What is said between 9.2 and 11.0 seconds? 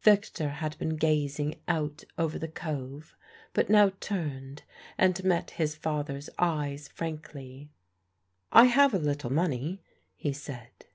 money," he said.